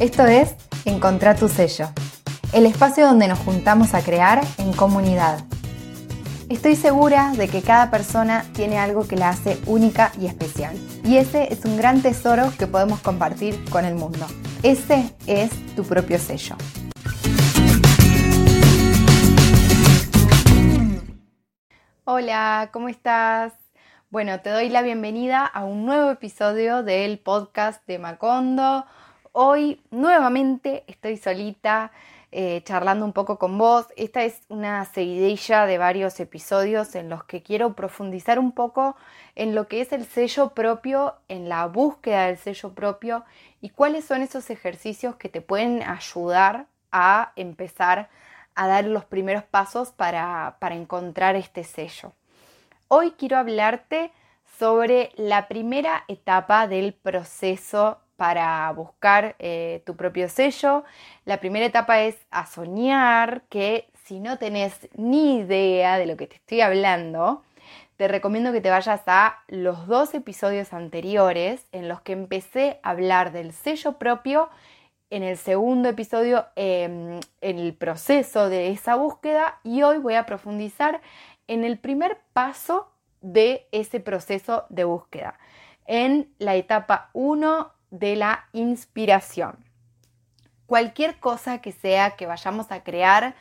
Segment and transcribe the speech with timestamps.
[0.00, 1.88] Esto es Encontrar tu sello,
[2.52, 5.40] el espacio donde nos juntamos a crear en comunidad.
[6.48, 10.76] Estoy segura de que cada persona tiene algo que la hace única y especial.
[11.02, 14.24] Y ese es un gran tesoro que podemos compartir con el mundo.
[14.62, 16.54] Ese es tu propio sello.
[22.04, 23.52] Hola, ¿cómo estás?
[24.10, 28.86] Bueno, te doy la bienvenida a un nuevo episodio del podcast de Macondo.
[29.32, 31.92] Hoy nuevamente estoy solita
[32.30, 33.86] eh, charlando un poco con vos.
[33.96, 38.96] Esta es una seguidilla de varios episodios en los que quiero profundizar un poco
[39.34, 43.24] en lo que es el sello propio, en la búsqueda del sello propio
[43.60, 48.10] y cuáles son esos ejercicios que te pueden ayudar a empezar
[48.54, 52.12] a dar los primeros pasos para, para encontrar este sello.
[52.88, 54.10] Hoy quiero hablarte
[54.58, 60.82] sobre la primera etapa del proceso para buscar eh, tu propio sello.
[61.24, 66.26] La primera etapa es a soñar, que si no tenés ni idea de lo que
[66.26, 67.44] te estoy hablando,
[67.96, 72.90] te recomiendo que te vayas a los dos episodios anteriores en los que empecé a
[72.90, 74.50] hablar del sello propio.
[75.10, 80.26] En el segundo episodio, em, en el proceso de esa búsqueda, y hoy voy a
[80.26, 81.00] profundizar
[81.46, 82.90] en el primer paso
[83.20, 85.38] de ese proceso de búsqueda,
[85.86, 89.64] en la etapa 1 de la inspiración.
[90.66, 93.34] Cualquier cosa que sea que vayamos a crear,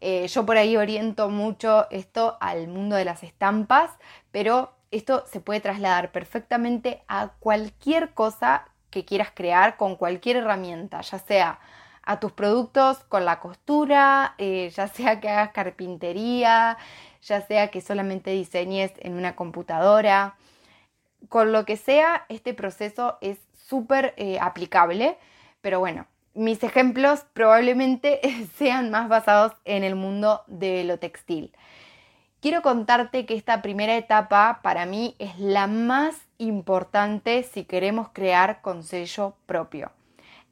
[0.00, 3.90] eh, yo por ahí oriento mucho esto al mundo de las estampas,
[4.30, 11.00] pero esto se puede trasladar perfectamente a cualquier cosa que quieras crear con cualquier herramienta,
[11.00, 11.58] ya sea
[12.02, 16.78] a tus productos con la costura, eh, ya sea que hagas carpintería,
[17.22, 20.36] ya sea que solamente diseñes en una computadora.
[21.28, 23.38] Con lo que sea, este proceso es
[23.68, 25.18] súper eh, aplicable,
[25.60, 28.20] pero bueno, mis ejemplos probablemente
[28.56, 31.52] sean más basados en el mundo de lo textil.
[32.40, 38.60] Quiero contarte que esta primera etapa para mí es la más importante si queremos crear
[38.62, 39.90] con sello propio.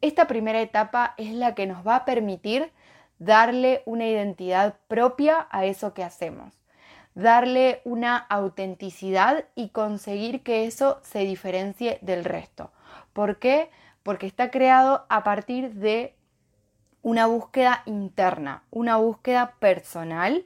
[0.00, 2.72] Esta primera etapa es la que nos va a permitir
[3.18, 6.52] darle una identidad propia a eso que hacemos,
[7.14, 12.72] darle una autenticidad y conseguir que eso se diferencie del resto.
[13.16, 13.70] ¿Por qué?
[14.02, 16.14] Porque está creado a partir de
[17.00, 20.44] una búsqueda interna, una búsqueda personal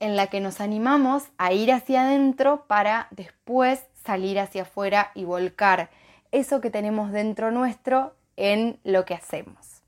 [0.00, 5.26] en la que nos animamos a ir hacia adentro para después salir hacia afuera y
[5.26, 5.90] volcar
[6.32, 9.84] eso que tenemos dentro nuestro en lo que hacemos.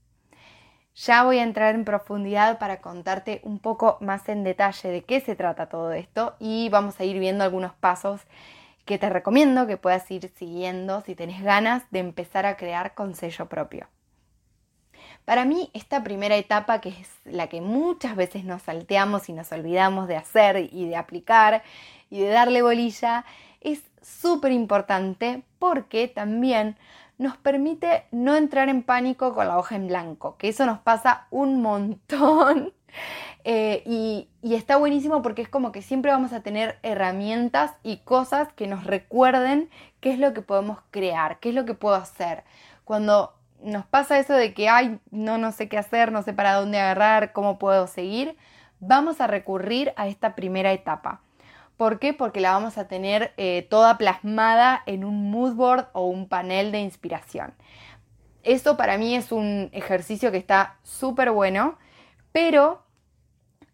[0.95, 5.19] Ya voy a entrar en profundidad para contarte un poco más en detalle de qué
[5.21, 8.21] se trata todo esto y vamos a ir viendo algunos pasos
[8.85, 13.15] que te recomiendo que puedas ir siguiendo si tenés ganas de empezar a crear con
[13.15, 13.89] sello propio.
[15.25, 19.53] Para mí, esta primera etapa, que es la que muchas veces nos salteamos y nos
[19.53, 21.63] olvidamos de hacer y de aplicar
[22.11, 23.25] y de darle bolilla,
[23.61, 26.77] es súper importante porque también
[27.19, 31.27] nos permite no entrar en pánico con la hoja en blanco, que eso nos pasa
[31.31, 32.73] un montón.
[33.45, 38.53] Eh, y, está buenísimo porque es como que siempre vamos a tener herramientas y cosas
[38.53, 39.71] que nos recuerden
[40.01, 42.45] qué es lo que podemos crear, qué es lo que puedo hacer.
[42.85, 46.55] Cuando nos pasa eso de que, ay, no, no sé qué hacer, no sé para
[46.55, 48.37] dónde agarrar, cómo puedo seguir,
[48.81, 51.21] vamos a recurrir a esta primera etapa.
[51.77, 52.13] ¿Por qué?
[52.13, 56.73] Porque la vamos a tener eh, toda plasmada en un mood board o un panel
[56.73, 57.55] de inspiración.
[58.43, 61.79] Esto para mí es un ejercicio que está súper bueno,
[62.33, 62.83] pero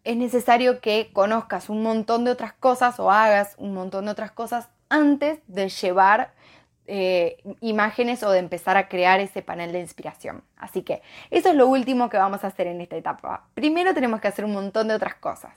[0.03, 4.31] es necesario que conozcas un montón de otras cosas o hagas un montón de otras
[4.31, 6.33] cosas antes de llevar
[6.89, 10.43] eh, imágenes o de empezar a crear ese panel de inspiración.
[10.55, 13.47] Así que eso es lo último que vamos a hacer en esta etapa.
[13.53, 15.53] Primero tenemos que hacer un montón de otras cosas.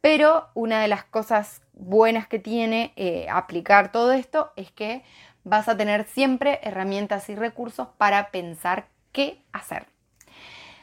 [0.00, 5.04] Pero una de las cosas buenas que tiene eh, aplicar todo esto es que
[5.44, 9.86] vas a tener siempre herramientas y recursos para pensar qué hacer.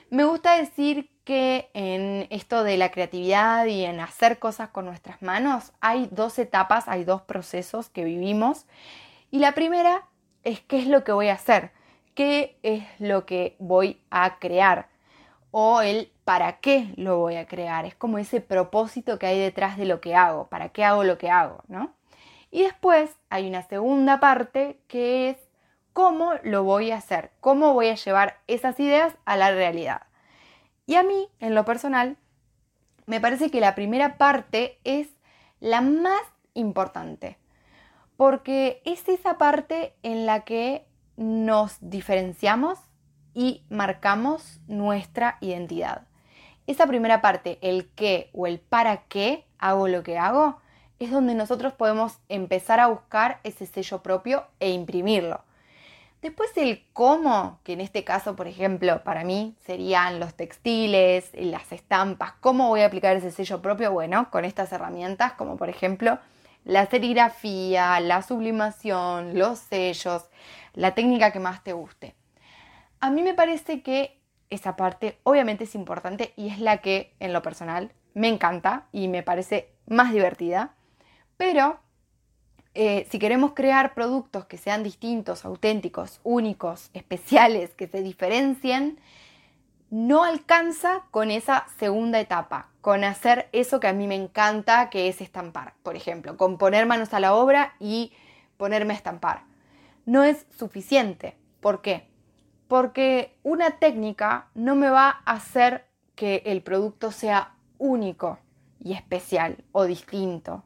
[0.10, 5.22] Me gusta decir que en esto de la creatividad y en hacer cosas con nuestras
[5.22, 8.66] manos hay dos etapas, hay dos procesos que vivimos.
[9.30, 10.10] Y la primera
[10.44, 11.72] es qué es lo que voy a hacer,
[12.16, 14.90] qué es lo que voy a crear
[15.52, 17.86] o el para qué lo voy a crear.
[17.86, 21.18] Es como ese propósito que hay detrás de lo que hago, para qué hago lo
[21.18, 21.94] que hago, ¿no?
[22.52, 25.38] Y después hay una segunda parte que es
[25.94, 30.11] cómo lo voy a hacer, cómo voy a llevar esas ideas a la realidad.
[30.92, 32.18] Y a mí, en lo personal,
[33.06, 35.08] me parece que la primera parte es
[35.62, 36.22] la más
[36.54, 37.38] importante,
[38.18, 40.86] porque es esa parte en la que
[41.16, 42.78] nos diferenciamos
[43.34, 46.08] y marcamos nuestra identidad.
[46.68, 50.60] Esa primera parte, el qué o el para qué hago lo que hago,
[51.00, 55.46] es donde nosotros podemos empezar a buscar ese sello propio e imprimirlo.
[56.22, 61.72] Después el cómo, que en este caso, por ejemplo, para mí serían los textiles, las
[61.72, 66.20] estampas, cómo voy a aplicar ese sello propio, bueno, con estas herramientas como por ejemplo
[66.64, 70.26] la serigrafía, la sublimación, los sellos,
[70.74, 72.14] la técnica que más te guste.
[73.00, 74.20] A mí me parece que
[74.52, 79.08] esa parte obviamente es importante y es la que en lo personal me encanta y
[79.08, 80.76] me parece más divertida,
[81.38, 81.80] pero
[82.74, 88.98] eh, si queremos crear productos que sean distintos, auténticos, únicos, especiales, que se diferencien,
[89.90, 95.10] no alcanza con esa segunda etapa, con hacer eso que a mí me encanta, que
[95.10, 98.14] es estampar, por ejemplo, con poner manos a la obra y
[98.56, 99.44] ponerme a estampar.
[100.06, 101.36] No es suficiente.
[101.60, 102.08] ¿Por qué?
[102.70, 105.86] Porque una técnica no me va a hacer
[106.16, 108.40] que el producto sea único
[108.80, 110.64] y especial o distinto.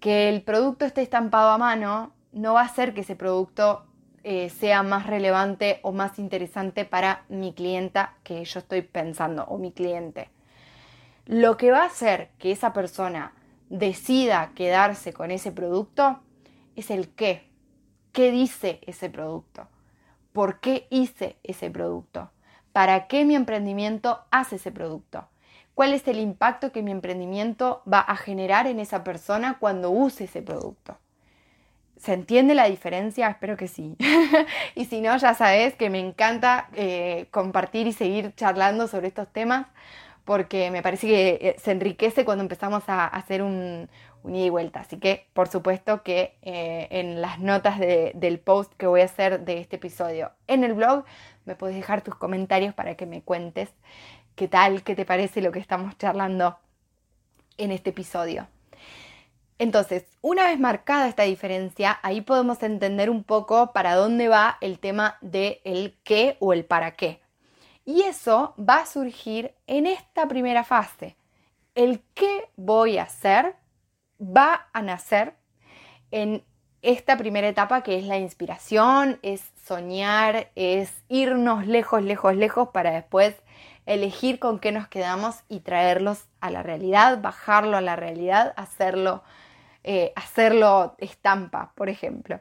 [0.00, 3.84] Que el producto esté estampado a mano no va a hacer que ese producto
[4.22, 9.58] eh, sea más relevante o más interesante para mi clienta que yo estoy pensando o
[9.58, 10.30] mi cliente.
[11.26, 13.32] Lo que va a hacer que esa persona
[13.68, 16.20] decida quedarse con ese producto
[16.76, 17.48] es el qué.
[18.12, 19.68] ¿Qué dice ese producto?
[20.32, 22.30] ¿Por qué hice ese producto?
[22.72, 25.28] ¿Para qué mi emprendimiento hace ese producto?
[25.78, 30.24] ¿Cuál es el impacto que mi emprendimiento va a generar en esa persona cuando use
[30.24, 30.98] ese producto?
[31.96, 33.28] ¿Se entiende la diferencia?
[33.28, 33.96] Espero que sí.
[34.74, 39.28] y si no, ya sabes que me encanta eh, compartir y seguir charlando sobre estos
[39.28, 39.68] temas
[40.24, 43.88] porque me parece que eh, se enriquece cuando empezamos a hacer un,
[44.24, 44.80] ida y vuelta.
[44.80, 49.44] Así que, por supuesto que eh, en las notas del post que voy a hacer
[49.44, 51.04] de este episodio en el blog,
[51.44, 53.70] me puedes dejar tus comentarios para que me cuentes
[54.38, 56.56] qué tal, qué te parece lo que estamos charlando
[57.56, 58.46] en este episodio.
[59.58, 64.78] Entonces, una vez marcada esta diferencia, ahí podemos entender un poco para dónde va el
[64.78, 67.20] tema del el qué o el para qué.
[67.84, 71.16] Y eso va a surgir en esta primera fase.
[71.74, 73.56] El qué voy a hacer
[74.20, 75.34] va a nacer
[76.12, 76.44] en
[76.80, 82.92] esta primera etapa que es la inspiración, es soñar, es irnos lejos, lejos, lejos para
[82.92, 83.34] después
[83.94, 89.22] elegir con qué nos quedamos y traerlos a la realidad, bajarlo a la realidad, hacerlo
[89.90, 92.40] eh, hacerlo estampa, por ejemplo.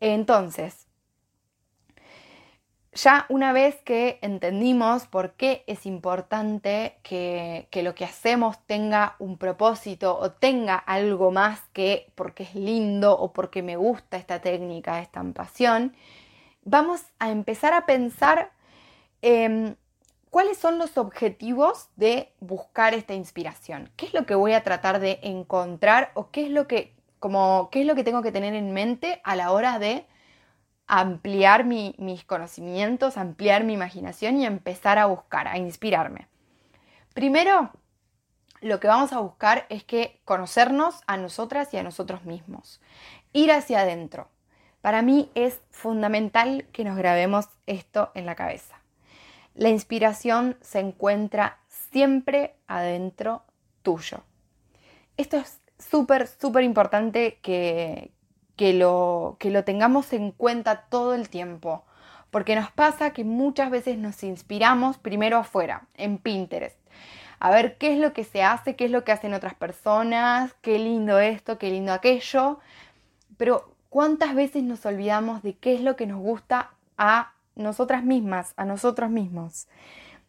[0.00, 0.86] Entonces,
[2.94, 9.16] ya una vez que entendimos por qué es importante que, que, lo que hacemos tenga
[9.18, 14.40] un propósito o tenga algo más que porque es lindo o porque me gusta esta
[14.40, 15.94] técnica, esta estampación,
[16.64, 18.52] vamos a empezar a pensar
[19.20, 19.76] en
[20.32, 23.90] ¿Cuáles son los objetivos de buscar esta inspiración?
[23.96, 27.68] ¿Qué es lo que voy a tratar de encontrar o qué es lo que, como,
[27.70, 30.06] qué es lo que tengo que tener en mente a la hora de
[30.86, 36.28] ampliar mis conocimientos, ampliar mi imaginación y empezar a buscar, a inspirarme?
[37.12, 37.70] Primero,
[38.62, 42.80] lo que vamos a buscar es que conocernos a nosotras y a nosotros mismos,
[43.34, 44.30] ir hacia adentro.
[44.80, 48.81] Para mí es fundamental que nos grabemos esto en la cabeza.
[49.54, 53.42] La inspiración se encuentra siempre adentro
[53.82, 54.22] tuyo.
[55.16, 58.12] Esto es súper, súper importante que,
[58.56, 61.84] que, lo, que lo tengamos en cuenta todo el tiempo,
[62.30, 66.78] porque nos pasa que muchas veces nos inspiramos primero afuera, en Pinterest.
[67.38, 70.54] A ver qué es lo que se hace, qué es lo que hacen otras personas,
[70.62, 72.60] qué lindo esto, qué lindo aquello.
[73.36, 78.54] Pero ¿cuántas veces nos olvidamos de qué es lo que nos gusta a nosotras mismas,
[78.56, 79.68] a nosotros mismos.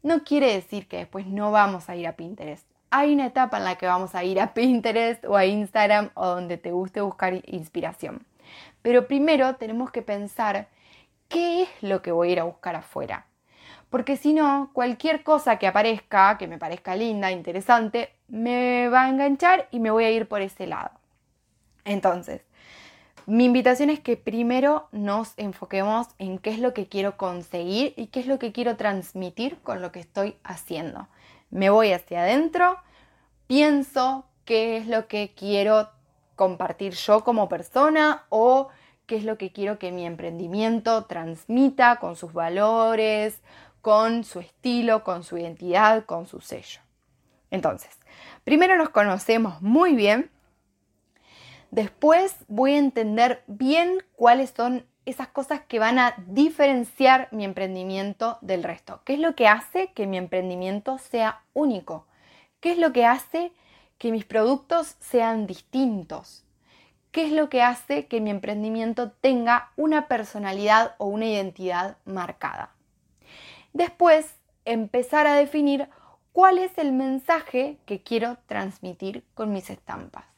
[0.02, 2.68] No quiere decir que después no vamos a ir a Pinterest.
[2.90, 6.28] Hay una etapa en la que vamos a ir a Pinterest o a Instagram o
[6.28, 8.26] donde te guste buscar inspiración.
[8.82, 10.68] Pero primero tenemos que pensar
[11.30, 13.26] qué es lo que voy a ir a buscar afuera.
[13.90, 19.10] Porque si no, cualquier cosa que aparezca, que me parezca linda, interesante, me va a
[19.10, 20.92] enganchar y me voy a ir por ese lado.
[21.86, 22.42] Entonces,
[23.26, 28.08] mi invitación es que primero nos enfoquemos en qué es lo que quiero conseguir y
[28.08, 31.08] qué es lo que quiero transmitir con lo que estoy haciendo.
[31.50, 32.78] Me voy hacia adentro,
[33.48, 35.90] pienso qué es lo que quiero
[36.36, 38.70] compartir yo como persona o
[39.06, 43.42] qué es lo que quiero que mi emprendimiento transmita con sus valores,
[43.82, 46.82] con su estilo, con su identidad, con su sello.
[47.52, 47.92] Entonces,
[48.44, 50.32] primero nos conocemos muy bien
[51.74, 58.38] Después voy a entender bien cuáles son esas cosas que van a diferenciar mi emprendimiento
[58.42, 59.02] del resto.
[59.06, 62.06] ¿Qué es lo que hace que mi emprendimiento sea único?
[62.60, 63.54] ¿Qué es lo que hace
[63.98, 66.46] que mis productos sean distintos?
[67.12, 72.76] ¿Qué es lo que hace que mi emprendimiento tenga una personalidad o una identidad marcada?
[73.74, 75.90] Después, empezar a definir
[76.34, 80.33] cuál es el mensaje que quiero transmitir con mis estampas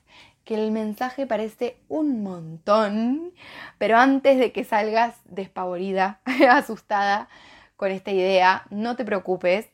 [0.46, 3.34] que el mensaje parece un montón,
[3.78, 7.28] pero antes de que salgas despavorida, asustada
[7.76, 9.68] con esta idea, no te preocupes.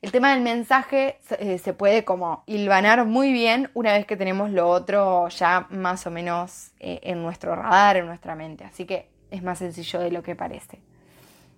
[0.00, 4.50] El tema del mensaje eh, se puede como hilvanar muy bien una vez que tenemos
[4.50, 8.64] lo otro ya más o menos eh, en nuestro radar, en nuestra mente.
[8.64, 10.80] Así que es más sencillo de lo que parece.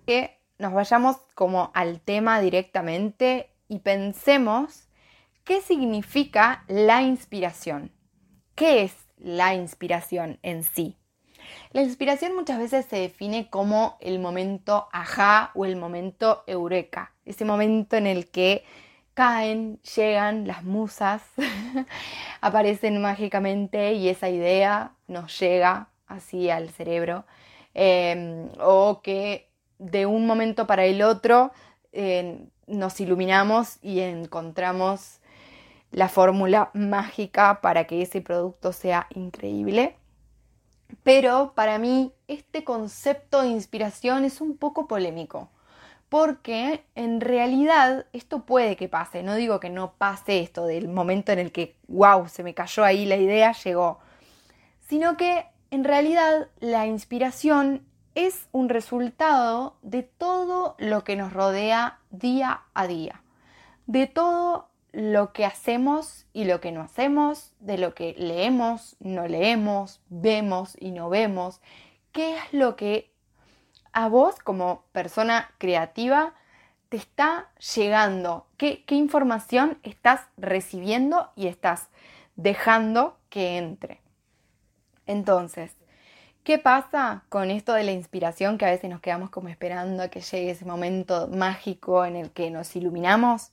[0.05, 4.87] Que nos vayamos como al tema directamente y pensemos
[5.43, 7.91] qué significa la inspiración.
[8.57, 10.97] ¿Qué es la inspiración en sí?
[11.73, 17.45] La inspiración muchas veces se define como el momento ajá o el momento eureka, ese
[17.45, 18.63] momento en el que
[19.13, 21.21] caen, llegan las musas,
[22.41, 27.25] aparecen mágicamente y esa idea nos llega así al cerebro,
[27.75, 31.51] em, o que de un momento para el otro
[31.91, 35.19] eh, nos iluminamos y encontramos
[35.91, 39.95] la fórmula mágica para que ese producto sea increíble.
[41.03, 45.49] Pero para mí este concepto de inspiración es un poco polémico,
[46.09, 51.31] porque en realidad esto puede que pase, no digo que no pase esto del momento
[51.31, 53.99] en el que, wow, se me cayó ahí la idea, llegó,
[54.87, 61.99] sino que en realidad la inspiración es un resultado de todo lo que nos rodea
[62.09, 63.21] día a día,
[63.85, 69.27] de todo lo que hacemos y lo que no hacemos, de lo que leemos, no
[69.27, 71.61] leemos, vemos y no vemos,
[72.11, 73.11] qué es lo que
[73.93, 76.33] a vos como persona creativa
[76.89, 81.89] te está llegando, qué, información estás recibiendo y estás
[82.35, 84.01] dejando que entre.
[85.05, 85.75] Entonces,
[86.43, 90.07] ¿Qué pasa con esto de la inspiración que a veces nos quedamos como esperando a
[90.07, 93.51] que llegue ese momento mágico en el que nos iluminamos?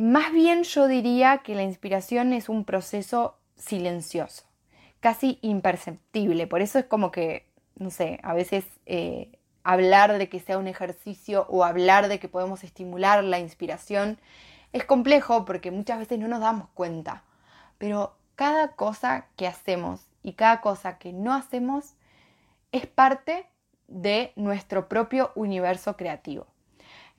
[0.00, 4.44] Más bien yo diría que la inspiración es un proceso silencioso,
[5.00, 6.46] casi imperceptible.
[6.46, 7.44] Por eso es como que,
[7.76, 12.28] no sé, a veces eh, hablar de que sea un ejercicio o hablar de que
[12.28, 14.18] podemos estimular la inspiración
[14.72, 17.22] es complejo porque muchas veces no nos damos cuenta.
[17.76, 21.92] Pero cada cosa que hacemos y cada cosa que no hacemos
[22.72, 23.50] es parte
[23.86, 26.46] de nuestro propio universo creativo.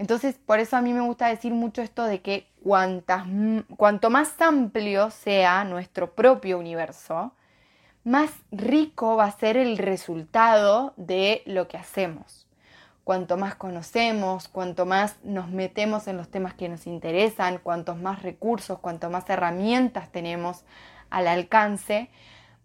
[0.02, 5.12] Entonces, por eso a mí me gusta decir mucho esto de que cuanto más amplio
[5.12, 7.36] sea nuestro propio universo,
[8.04, 12.48] más rico va a ser el resultado de lo que hacemos.
[13.04, 18.24] Cuanto más conocemos, cuanto más nos metemos en los temas que nos interesan, cuantos más
[18.24, 20.64] recursos, cuanto más herramientas tenemos
[21.12, 22.10] al alcance,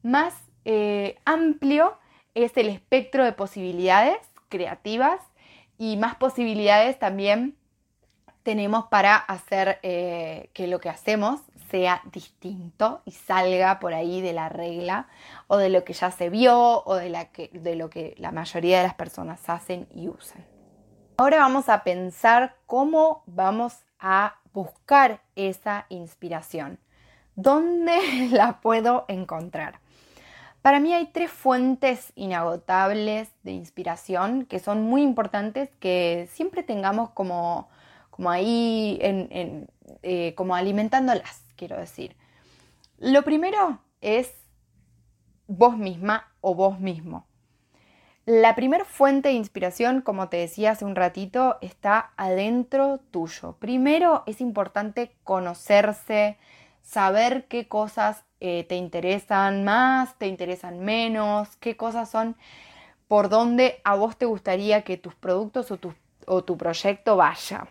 [0.03, 0.33] más
[0.65, 1.99] eh, amplio
[2.33, 4.17] es el espectro de posibilidades
[4.49, 5.21] creativas
[5.79, 7.57] y más posibilidades también
[8.43, 11.41] tenemos para hacer eh, que lo que hacemos
[11.71, 15.09] sea distinto y salga por ahí de la regla
[15.49, 18.79] o de lo que ya se vio o de, que, de lo que la mayoría
[18.79, 20.45] de las personas hacen y usan.
[21.17, 26.79] Ahora vamos a pensar cómo vamos a buscar esa inspiración.
[27.35, 29.81] ¿Dónde la puedo encontrar?
[30.67, 37.11] Para mí hay tres fuentes inagotables de inspiración que son muy importantes que siempre tengamos
[37.11, 37.69] como,
[38.11, 42.17] como ahí, eh, como alimentándolas, quiero decir.
[42.99, 44.35] Lo primero es
[45.47, 47.29] vos misma o vos mismo.
[48.25, 53.53] La primera fuente de inspiración, como te decía hace un ratito, está adentro tuyo.
[53.61, 56.39] Primero es importante conocerse,
[56.83, 62.37] saber qué cosas eh, te interesan más, te interesan menos, qué cosas son
[63.09, 65.95] por dónde a vos te gustaría que tus productos o tu,
[66.27, 67.69] o tu proyecto vaya.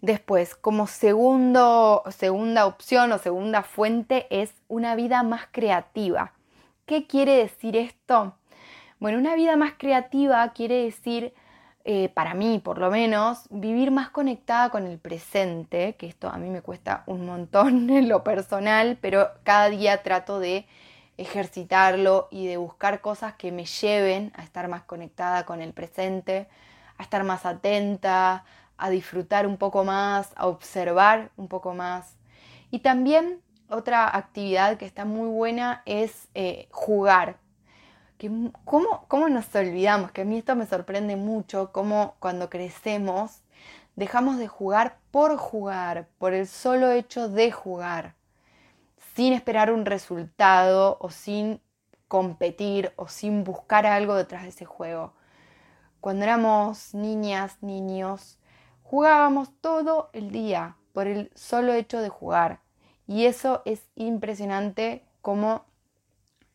[0.00, 6.32] Después, como segundo, segunda opción o segunda fuente es una vida más creativa.
[6.86, 8.34] ¿Qué quiere decir esto?
[8.98, 11.34] Bueno, una vida más creativa quiere decir
[11.84, 16.36] eh, para mí por lo menos, vivir más conectada con el presente, que esto a
[16.36, 20.66] mí me cuesta un montón en lo personal, pero cada día trato de
[21.16, 26.48] ejercitarlo y de buscar cosas que me lleven a estar más conectada con el presente,
[26.98, 28.44] a estar más atenta,
[28.78, 32.16] a disfrutar un poco más, a observar un poco más.
[32.70, 37.36] Y también otra actividad que está muy buena es eh, jugar
[38.20, 38.30] que
[38.66, 43.40] cómo, cómo nos olvidamos, que a mí esto me sorprende mucho, cómo cuando crecemos
[43.96, 48.16] dejamos de jugar por jugar, por el solo hecho de jugar,
[49.14, 51.62] sin esperar un resultado o sin
[52.08, 55.14] competir o sin buscar algo detrás de ese juego.
[56.02, 58.38] Cuando éramos niñas, niños,
[58.82, 62.60] jugábamos todo el día por el solo hecho de jugar.
[63.06, 65.64] Y eso es impresionante cómo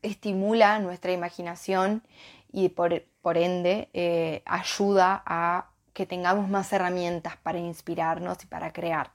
[0.06, 2.04] estimula nuestra imaginación
[2.52, 8.72] y por, por ende eh, ayuda a que tengamos más herramientas para inspirarnos y para
[8.72, 9.12] crear.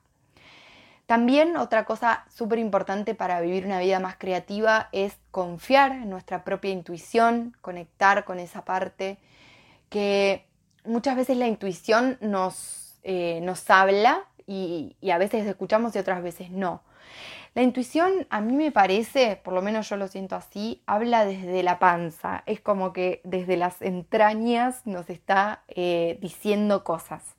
[1.07, 6.45] También otra cosa súper importante para vivir una vida más creativa es confiar en nuestra
[6.45, 9.19] propia intuición, conectar con esa parte
[9.89, 10.47] que
[10.85, 16.23] muchas veces la intuición nos, eh, nos habla y, y a veces escuchamos y otras
[16.23, 16.83] veces no.
[17.53, 21.65] La intuición a mí me parece, por lo menos yo lo siento así, habla desde
[21.65, 27.35] la panza, es como que desde las entrañas nos está eh, diciendo cosas.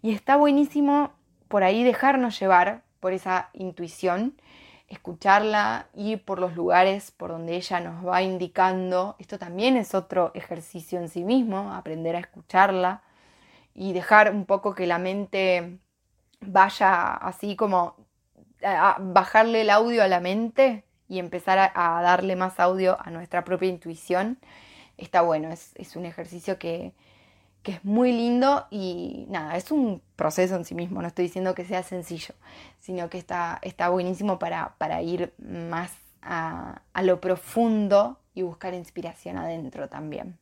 [0.00, 1.12] Y está buenísimo
[1.48, 4.34] por ahí dejarnos llevar por esa intuición,
[4.88, 9.14] escucharla, ir por los lugares por donde ella nos va indicando.
[9.18, 13.02] Esto también es otro ejercicio en sí mismo, aprender a escucharla
[13.74, 15.80] y dejar un poco que la mente
[16.40, 17.96] vaya así como
[18.98, 23.68] bajarle el audio a la mente y empezar a, darle más audio a nuestra propia
[23.68, 24.38] intuición,
[24.96, 26.94] está bueno, es, un ejercicio que,
[27.64, 31.64] es muy lindo y nada, es un proceso en sí mismo, no estoy diciendo que
[31.64, 32.34] sea sencillo,
[32.78, 35.90] sino que está, está buenísimo para, para ir más
[36.20, 40.38] a, a, lo profundo y buscar inspiración adentro también.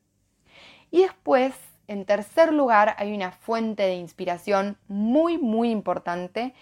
[0.90, 1.54] Y después,
[1.86, 6.54] en tercer lugar, hay una fuente de inspiración muy, muy importante,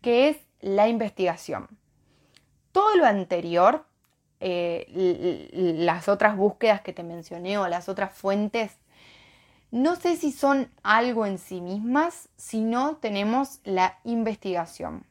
[0.00, 1.68] que es la investigación.
[2.72, 3.86] Todo lo anterior,
[4.40, 8.72] eh, las otras búsquedas que te mencioné o las otras fuentes,
[9.70, 15.04] no sé si son algo en sí mismas, si no tenemos la investigación.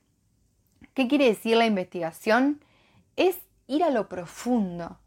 [0.93, 2.61] ¿Qué quiere decir la investigación?
[3.15, 4.99] Es ir a lo profundo,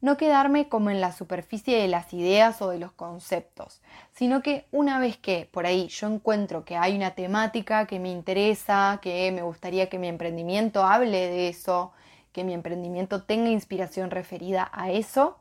[0.00, 3.80] no quedarme como en la superficie de las ideas o de los conceptos,
[4.12, 8.10] sino que una vez que por ahí yo encuentro que hay una temática que me
[8.10, 11.92] interesa, que me gustaría que mi emprendimiento hable de eso,
[12.32, 15.38] que mi emprendimiento tenga inspiración referida a eso,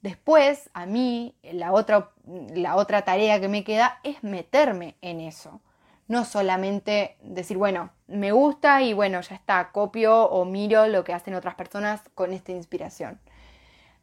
[0.00, 2.10] después a mí la otra,
[2.54, 5.60] la otra tarea que me queda es meterme en eso.
[6.08, 11.12] No solamente decir, bueno, me gusta y bueno, ya está, copio o miro lo que
[11.12, 13.20] hacen otras personas con esta inspiración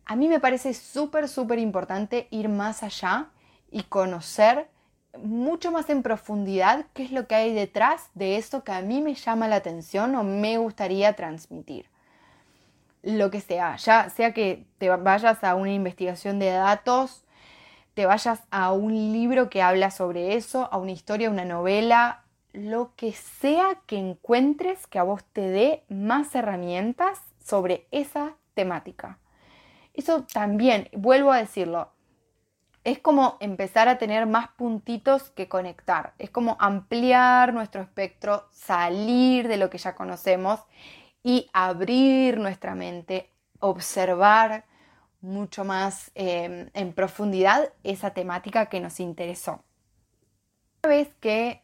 [0.06, 3.30] a mí me parece súper, súper importante ir más allá
[3.72, 4.68] y conocer
[5.18, 9.02] mucho más en profundidad qué es lo que hay detrás de eso que a mí
[9.02, 11.90] me llama la atención o me gustaría transmitir.
[13.04, 17.26] Lo que sea, ya sea que te vayas a una investigación de datos,
[17.94, 22.94] te vayas a un libro que habla sobre eso, a una historia, una novela, lo
[22.96, 29.20] que sea que encuentres que a vos te dé más herramientas sobre esa temática.
[29.94, 31.92] Eso también, vuelvo a decirlo,
[32.84, 36.14] es como empezar a tener más puntitos que conectar.
[36.18, 40.60] Es como ampliar nuestro espectro, salir de lo que ya conocemos
[41.24, 44.66] y abrir nuestra mente, observar
[45.22, 49.64] mucho más em, en profundidad esa temática que nos interesó.
[50.84, 51.62] Una vez que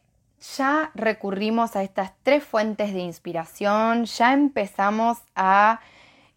[0.56, 5.80] ya recurrimos a estas tres fuentes de inspiración, ya empezamos a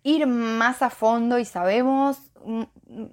[0.04, 2.64] ir más a fondo y sabemos, mm,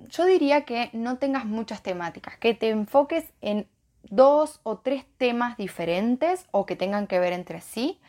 [0.09, 3.69] yo diría que no tengas muchas temáticas, que te enfoques en
[4.03, 8.01] dos o tres temas diferentes o que tengan que ver entre sí,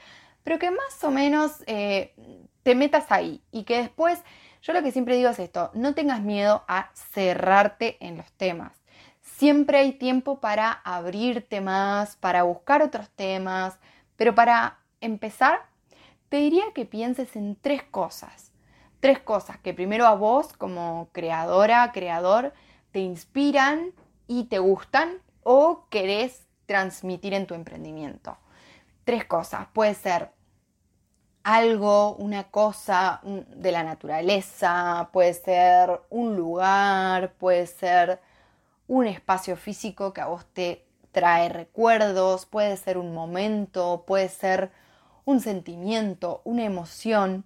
[0.43, 2.13] pero que más o menos eh,
[2.63, 4.19] te metas ahí y que después,
[4.63, 8.73] yo lo que siempre digo es esto, no tengas miedo a cerrarte en los temas.
[9.21, 13.79] Siempre hay tiempo para abrirte más, para buscar otros temas,
[14.15, 15.61] pero para empezar,
[16.29, 18.50] te diría que pienses en tres cosas
[19.01, 22.53] tres cosas que primero a vos como creadora, creador,
[22.91, 23.91] te inspiran
[24.27, 28.37] y te gustan o querés transmitir en tu emprendimiento.
[29.03, 29.67] Tres cosas.
[29.73, 30.31] Puede ser
[31.43, 38.21] algo, una cosa de la naturaleza, puede ser un lugar, puede ser
[38.87, 44.71] un espacio físico que a vos te trae recuerdos, puede ser un momento, puede ser
[45.25, 47.43] un sentimiento, una emoción.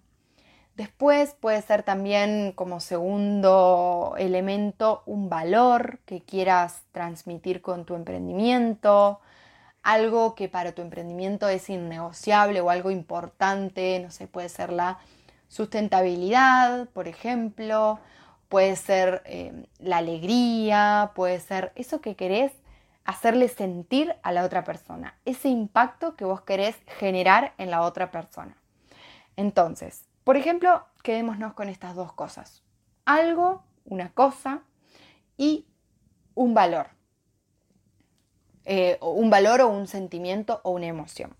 [0.76, 9.22] Después puede ser también como segundo elemento un valor que quieras transmitir con tu emprendimiento,
[9.84, 15.00] algo que para tu emprendimiento es innegociable o algo importante, no sé, puede ser la
[15.48, 18.00] sustentabilidad, por ejemplo,
[18.50, 22.52] puede ser eh, la alegría, puede ser eso que querés
[23.06, 28.12] hacerle sentir a la otra persona, ese impacto que vos querés generar en la otra
[28.12, 28.58] persona.
[29.38, 32.64] Entonces, por ejemplo, quedémonos con estas dos cosas.
[33.06, 34.64] Algo, una cosa
[35.38, 35.68] y
[36.34, 36.88] un valor.
[38.66, 41.36] Eh, un valor o un sentimiento o una emoción.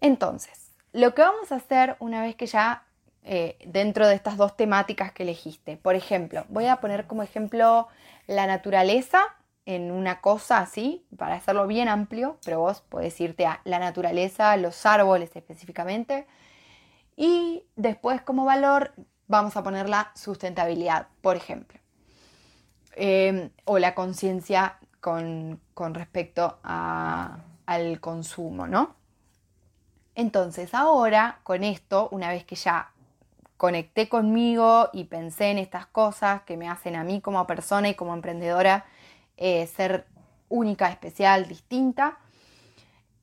[0.00, 2.84] Entonces, lo que vamos a hacer una vez que ya
[3.22, 7.88] eh, dentro de estas dos temáticas que elegiste, por ejemplo, voy a poner como ejemplo
[8.26, 13.60] la naturaleza en una cosa así, para hacerlo bien amplio, pero vos podés irte a
[13.64, 16.26] la naturaleza, los árboles específicamente,
[17.16, 18.92] y después como valor
[19.26, 21.78] vamos a poner la sustentabilidad, por ejemplo,
[22.96, 25.60] em, o la conciencia con,
[25.94, 28.96] respecto al consumo, ¿no?
[30.14, 32.92] Entonces ahora con esto, una vez que ya
[33.56, 37.94] conecté conmigo y pensé en estas cosas que me hacen a mí como persona y
[37.94, 38.84] como emprendedora
[39.36, 40.06] eh, ser
[40.48, 42.18] única, especial, distinta,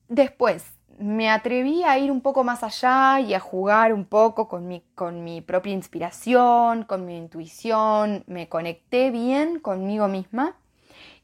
[0.08, 0.66] después
[1.02, 4.84] me atreví a ir un poco más allá y a jugar un poco con mi,
[4.96, 10.56] con mi propia inspiración, con mi intuición, me conecté bien conmigo misma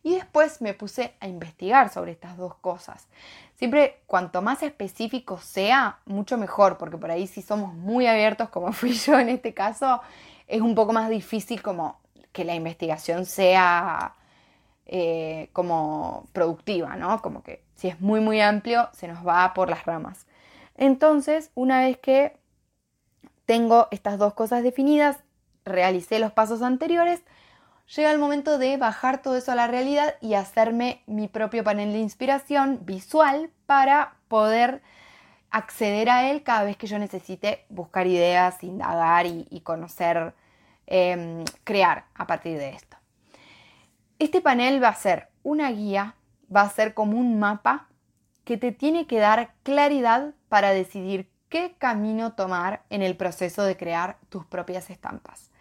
[0.04, 3.08] y después me puse a investigar sobre estas dos cosas.
[3.56, 8.72] Siempre cuanto más específico sea, mucho mejor, porque por ahí si somos muy abiertos como
[8.74, 10.02] fui yo en este caso,
[10.48, 12.00] es un poco más difícil como
[12.32, 14.14] que la investigación sea
[14.88, 17.22] eh, como productiva, ¿no?
[17.22, 20.26] Como que si es muy muy amplio se nos va por las ramas.
[20.78, 22.38] Entonces, una vez que
[23.46, 25.18] tengo estas dos cosas definidas,
[25.66, 27.22] realicé los pasos anteriores,
[27.96, 31.94] llega el momento de bajar todo eso a la realidad y hacerme mi propio panel
[31.94, 34.82] de inspiración visual para poder
[35.50, 40.34] acceder a él cada vez que yo necesite buscar ideas, indagar y, conocer,
[40.86, 42.97] em, crear a partir de esto.
[44.20, 46.16] Este panel va a ser una guía,
[46.54, 47.88] va a ser como un mapa
[48.46, 53.78] que te tiene que dar claridad para decidir qué camino tomar en el proceso de
[53.78, 55.52] crear tus propias estampas.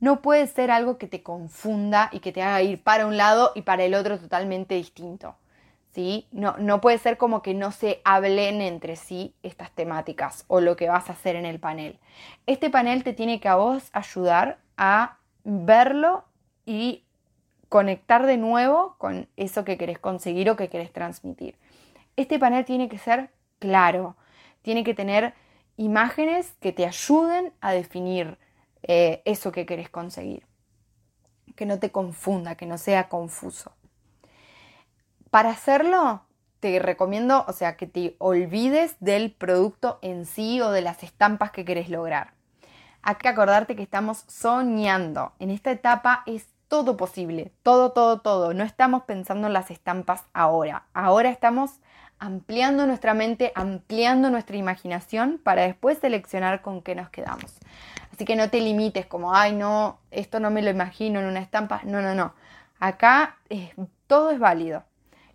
[0.00, 3.52] No puede ser algo que te confunda y que te haga ir para un lado
[3.54, 5.36] y para el otro totalmente distinto.
[5.92, 6.28] ¿sí?
[6.30, 10.76] No, no puede ser como que no se hablen entre sí estas temáticas o lo
[10.76, 11.98] que vas a hacer en el panel.
[12.46, 16.24] Este panel te tiene que a vos ayudar a verlo
[16.64, 17.04] y
[17.68, 21.56] conectar de nuevo con eso que querés conseguir o que querés transmitir.
[22.16, 24.16] Este panel tiene que ser claro,
[24.62, 25.34] tiene que tener
[25.76, 28.38] imágenes que te ayuden a definir
[28.82, 30.46] eh, eso que querés conseguir.
[31.56, 33.72] Que no te confunda, que no sea confuso.
[35.30, 36.22] Para hacerlo,
[36.60, 41.50] te recomiendo, o sea, que te olvides del producto en sí o de las estampas
[41.50, 42.32] que querés lograr.
[43.02, 45.32] Hay que acordarte que estamos soñando.
[45.38, 48.54] En esta etapa es todo posible, todo, todo, todo.
[48.54, 50.84] No estamos pensando en las estampas ahora.
[50.92, 51.80] Ahora estamos
[52.18, 57.58] ampliando nuestra mente, ampliando nuestra imaginación para después seleccionar con qué nos quedamos.
[58.12, 61.40] Así que no te limites como, ay, no, esto no me lo imagino en una
[61.40, 61.80] estampa.
[61.84, 62.34] No, no, no.
[62.80, 63.38] Acá
[64.06, 64.84] todo es válido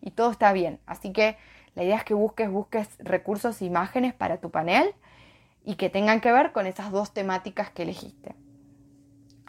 [0.02, 0.80] y todo está bien.
[0.86, 1.38] Así que
[1.76, 4.94] la idea es que busques, busques recursos e imágenes para tu panel
[5.66, 8.36] y que tengan que ver con esas dos temáticas que elegiste.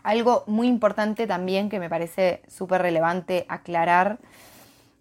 [0.04, 4.18] Algo muy importante también que me parece súper relevante aclarar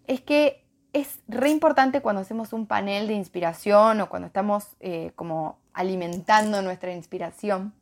[0.07, 0.63] es que
[0.93, 6.61] es re importante cuando hacemos un panel de inspiración o cuando estamos eh, como alimentando
[6.61, 7.73] nuestra inspiración,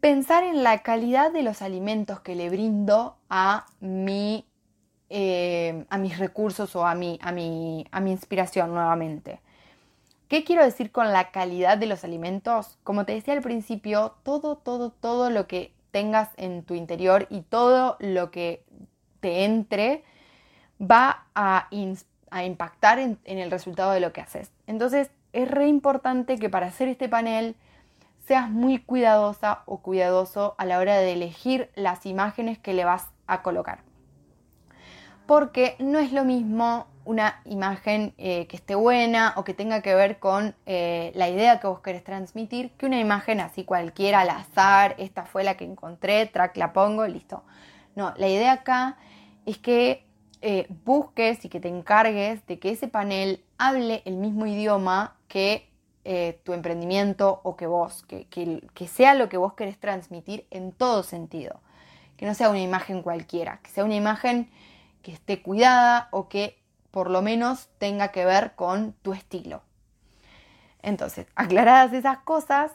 [0.00, 4.44] pensar en la calidad de los alimentos que le brindo a, mi,
[5.10, 9.40] eh, a mis recursos o a mi, a, mi, a mi inspiración nuevamente.
[10.26, 12.78] ¿Qué quiero decir con la calidad de los alimentos?
[12.82, 17.42] Como te decía al principio, todo, todo, todo lo que tengas en tu interior y
[17.42, 18.64] todo lo que
[19.20, 20.02] te entre
[20.80, 24.50] va a, impactar en, el resultado de lo que haces.
[24.66, 27.54] Entonces es re importante que para hacer este panel
[28.26, 33.06] seas muy cuidadosa o cuidadoso a la hora de elegir las imágenes que le vas
[33.26, 33.80] a colocar.
[35.26, 39.94] Porque no es lo mismo una imagen eh, que esté buena o que tenga que
[39.94, 44.30] ver con eh, la idea que vos querés transmitir que una imagen así cualquiera al
[44.30, 47.42] azar, esta fue la que encontré, track la pongo, listo.
[47.96, 48.96] No, la idea acá
[49.46, 50.04] es que
[50.40, 55.68] eh, busques y que te encargues de que ese panel hable el mismo idioma que
[56.42, 61.04] tu emprendimiento o que vos, que, que sea lo que vos querés transmitir en todo
[61.04, 61.60] sentido.
[62.16, 64.50] Que no sea una imagen cualquiera, que sea una imagen
[65.02, 66.58] que esté cuidada o que
[66.92, 69.62] por lo menos tenga que ver con tu estilo.
[70.82, 72.70] Entonces, aclaradas esas cosas,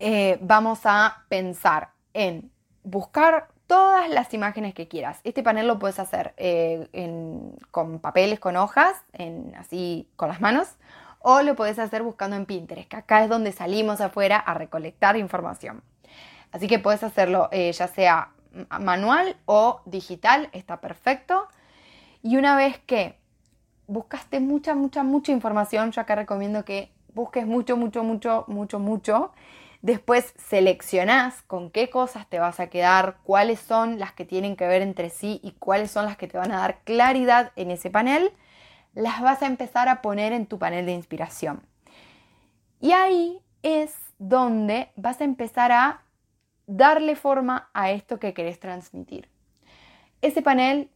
[0.00, 2.50] eh, vamos a pensar en
[2.82, 5.20] buscar todas las imágenes que quieras.
[5.22, 6.88] Este panel lo puedes hacer eh,
[7.70, 10.68] con papeles, con hojas, en, así con las manos,
[11.20, 15.16] o lo puedes hacer buscando en Pinterest, que acá es donde salimos afuera a recolectar
[15.16, 15.82] información.
[16.50, 18.30] Así que puedes hacerlo eh, ya sea
[18.80, 21.46] manual o digital, está perfecto.
[22.22, 23.18] Y una vez que
[23.86, 29.32] buscaste mucha, mucha, mucha información, yo acá recomiendo que busques mucho, mucho, mucho, mucho, mucho.
[29.82, 34.66] Después seleccionás con qué cosas te vas a quedar, cuáles son las que tienen que
[34.66, 37.90] ver entre sí y cuáles son las que te van a dar claridad en ese
[37.90, 38.30] panel.
[38.92, 41.62] Las vas a empezar a poner en tu panel de inspiración.
[42.80, 46.02] Y ahí es donde vas a empezar a
[46.66, 49.28] darle forma a esto que querés transmitir.
[50.20, 50.90] Ese panel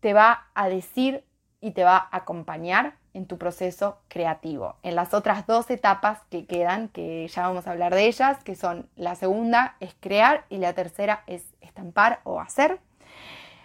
[0.00, 1.24] te va a decir
[1.60, 4.76] y te va a acompañar en tu proceso creativo.
[4.82, 8.54] En las otras dos etapas que quedan, que ya vamos a hablar de ellas, que
[8.56, 12.78] son la segunda es crear y la tercera es estampar o hacer.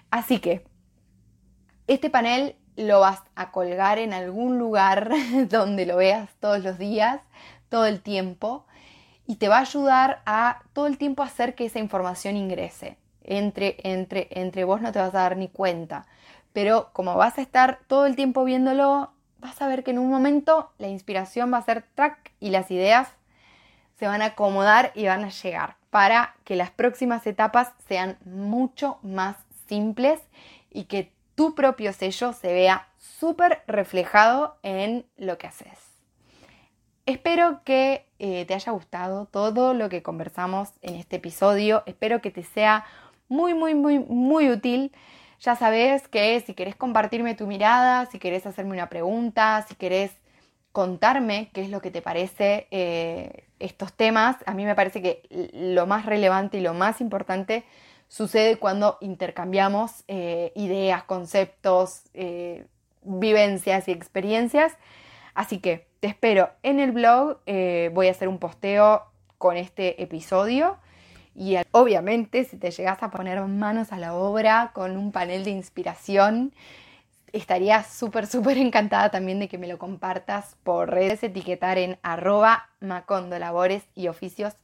[0.09, 0.65] Así que
[1.87, 5.11] este panel lo vas a colgar en algún lugar
[5.49, 7.21] donde lo veas todos los días,
[7.69, 8.65] todo el tiempo
[9.27, 12.97] y te va a ayudar a todo el tiempo hacer que esa información ingrese.
[13.23, 16.05] Entre, entre, entre vos no te vas a dar ni cuenta.
[16.53, 20.09] Pero como vas a estar todo el tiempo viéndolo, vas a ver que en un
[20.09, 23.09] momento la inspiración va a ser track y las ideas
[23.97, 28.97] se van a acomodar y van a llegar para que las próximas etapas sean mucho
[29.03, 29.35] más
[29.67, 30.19] simples
[30.71, 35.91] y que tu propio sello se vea súper reflejado en lo que haces.
[37.05, 41.83] Espero que eh, te haya gustado todo lo que conversamos en este episodio.
[41.85, 42.85] Espero que te sea
[43.27, 44.91] muy, muy, muy, muy útil.
[45.41, 50.11] Ya sabes que si querés compartirme tu mirada, si querés hacerme una pregunta, si querés
[50.71, 55.23] contarme qué es lo que te parece eh, estos temas, a mí me parece que
[55.53, 57.65] lo más relevante y lo más importante
[58.07, 62.03] sucede cuando intercambiamos eh, ideas, conceptos,
[63.03, 64.77] vivencias y experiencias.
[65.33, 69.05] Así que te espero en el blog, eh, voy a hacer un posteo
[69.37, 70.77] con este episodio.
[71.35, 75.51] Y obviamente si te llegas a poner manos a la obra con un panel de
[75.51, 76.53] inspiración,
[77.31, 82.69] estaría súper, súper encantada también de que me lo compartas por redes, etiquetar en arroba
[82.79, 84.55] macondolabores y oficios.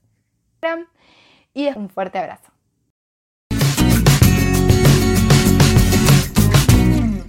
[1.53, 2.56] Y un fuerte abrazo.